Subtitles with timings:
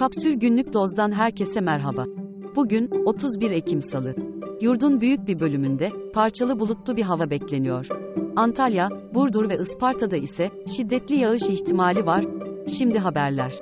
[0.00, 2.04] Kapsül Günlük Doz'dan herkese merhaba.
[2.56, 4.14] Bugün 31 Ekim Salı.
[4.60, 7.86] Yurdun büyük bir bölümünde parçalı bulutlu bir hava bekleniyor.
[8.36, 12.24] Antalya, Burdur ve Isparta'da ise şiddetli yağış ihtimali var.
[12.78, 13.52] Şimdi haberler.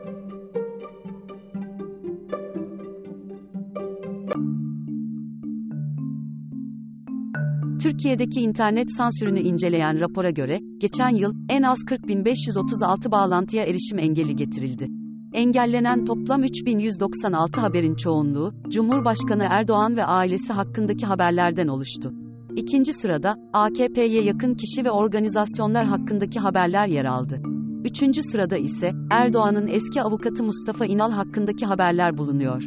[7.82, 14.98] Türkiye'deki internet sansürünü inceleyen rapora göre, geçen yıl en az 40.536 bağlantıya erişim engeli getirildi.
[15.32, 22.12] Engellenen toplam 3196 haberin çoğunluğu, Cumhurbaşkanı Erdoğan ve ailesi hakkındaki haberlerden oluştu.
[22.56, 27.42] İkinci sırada, AKP'ye yakın kişi ve organizasyonlar hakkındaki haberler yer aldı.
[27.84, 32.62] Üçüncü sırada ise, Erdoğan'ın eski avukatı Mustafa İnal hakkındaki haberler bulunuyor.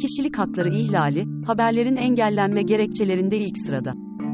[0.00, 3.92] Kişilik hakları ihlali, haberlerin engellenme gerekçelerinde ilk sırada.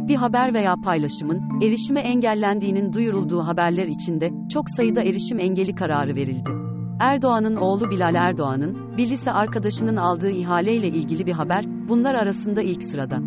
[0.09, 6.68] Bir haber veya paylaşımın, erişime engellendiğinin duyurulduğu haberler içinde, çok sayıda erişim engeli kararı verildi.
[7.01, 12.83] Erdoğan'ın oğlu Bilal Erdoğan'ın, bir lise arkadaşının aldığı ihaleyle ilgili bir haber, bunlar arasında ilk
[12.83, 13.19] sırada.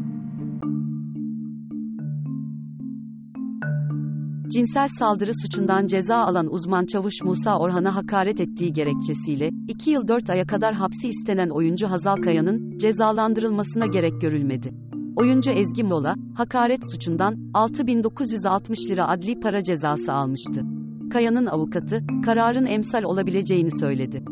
[4.53, 10.30] Cinsel saldırı suçundan ceza alan uzman çavuş Musa Orhan'a hakaret ettiği gerekçesiyle, 2 yıl 4
[10.30, 14.73] aya kadar hapsi istenen oyuncu Hazal Kaya'nın, cezalandırılmasına gerek görülmedi.
[15.16, 20.80] Oyuncu Ezgi Mola, hakaret suçundan 6960 lira adli para cezası almıştı.
[21.12, 24.23] Kaya'nın avukatı, kararın emsal olabileceğini söyledi.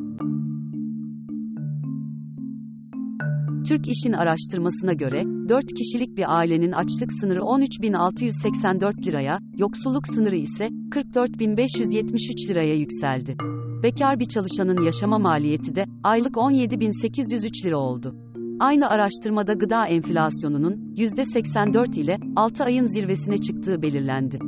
[3.67, 10.65] Türk İş'in araştırmasına göre, 4 kişilik bir ailenin açlık sınırı 13.684 liraya, yoksulluk sınırı ise
[10.65, 13.35] 44.573 liraya yükseldi.
[13.83, 18.15] Bekar bir çalışanın yaşama maliyeti de aylık 17.803 lira oldu.
[18.59, 24.39] Aynı araştırmada gıda enflasyonunun %84 ile 6 ayın zirvesine çıktığı belirlendi.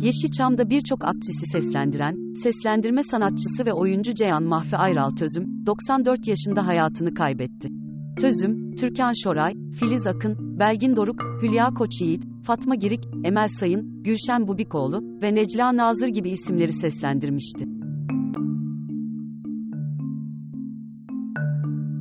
[0.00, 7.14] Yeşilçam'da birçok aktrisi seslendiren, seslendirme sanatçısı ve oyuncu Ceyhan Mahfi Ayral Tözüm, 94 yaşında hayatını
[7.14, 7.68] kaybetti.
[8.20, 15.20] Tözüm, Türkan Şoray, Filiz Akın, Belgin Doruk, Hülya Koçyiğit, Fatma Girik, Emel Sayın, Gülşen Bubikoğlu
[15.22, 17.64] ve Necla Nazır gibi isimleri seslendirmişti.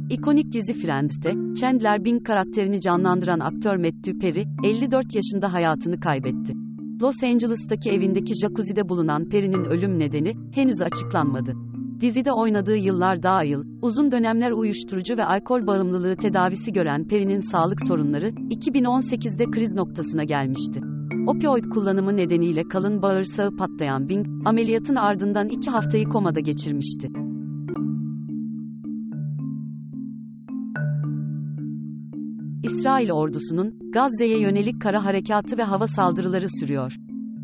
[0.09, 6.64] İkonik dizi Friends'te, Chandler Bing karakterini canlandıran aktör Matthew Perry, 54 yaşında hayatını kaybetti.
[7.01, 11.53] Los Angeles'taki evindeki jacuzzi'de bulunan Perry'nin ölüm nedeni, henüz açıklanmadı.
[12.01, 18.27] Dizide oynadığı yıllar dahil, uzun dönemler uyuşturucu ve alkol bağımlılığı tedavisi gören Perry'nin sağlık sorunları,
[18.29, 20.81] 2018'de kriz noktasına gelmişti.
[21.27, 27.09] Opioid kullanımı nedeniyle kalın bağırsağı patlayan Bing, ameliyatın ardından iki haftayı komada geçirmişti.
[32.65, 36.95] İsrail ordusunun Gazze'ye yönelik kara harekatı ve hava saldırıları sürüyor.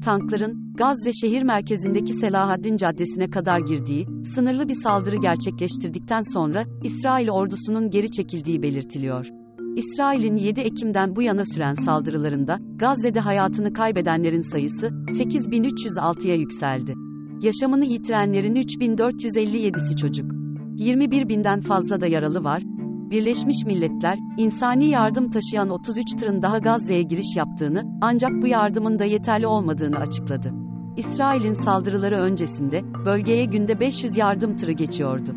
[0.04, 7.90] Tankların Gazze şehir merkezindeki Selahaddin Caddesi'ne kadar girdiği, sınırlı bir saldırı gerçekleştirdikten sonra İsrail ordusunun
[7.90, 9.28] geri çekildiği belirtiliyor.
[9.76, 16.94] İsrail'in 7 Ekim'den bu yana süren saldırılarında Gazze'de hayatını kaybedenlerin sayısı 8306'ya yükseldi.
[17.42, 20.32] Yaşamını yitirenlerin 3457'si çocuk.
[20.78, 22.64] 21 binden fazla da yaralı var,
[23.12, 29.06] Birleşmiş Milletler, insani yardım taşıyan 33 tırın daha Gazze'ye giriş yaptığını, ancak bu yardımın da
[29.06, 30.54] yeterli olmadığını açıkladı.
[30.98, 35.36] İsrail'in saldırıları öncesinde, bölgeye günde 500 yardım tırı geçiyordu.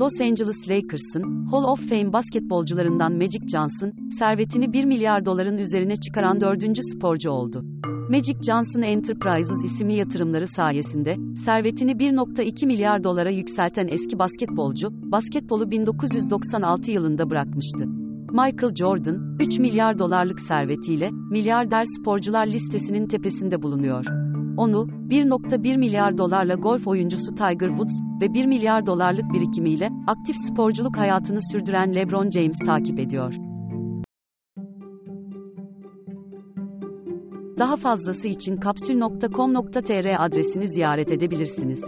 [0.00, 6.40] Los Angeles Lakers'ın Hall of Fame basketbolcularından Magic Johnson, servetini 1 milyar doların üzerine çıkaran
[6.40, 7.64] dördüncü sporcu oldu.
[8.08, 16.90] Magic Johnson Enterprises isimli yatırımları sayesinde, servetini 1.2 milyar dolara yükselten eski basketbolcu, basketbolu 1996
[16.90, 17.99] yılında bırakmıştı.
[18.32, 24.04] Michael Jordan, 3 milyar dolarlık servetiyle, milyarder sporcular listesinin tepesinde bulunuyor.
[24.56, 30.96] Onu, 1.1 milyar dolarla golf oyuncusu Tiger Woods ve 1 milyar dolarlık birikimiyle aktif sporculuk
[30.96, 33.34] hayatını sürdüren LeBron James takip ediyor.
[37.58, 41.84] Daha fazlası için kapsül.com.tr adresini ziyaret edebilirsiniz.